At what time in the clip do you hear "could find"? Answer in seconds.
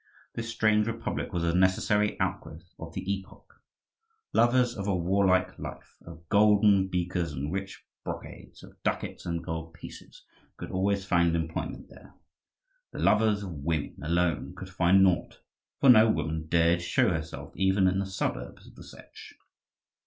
14.57-15.03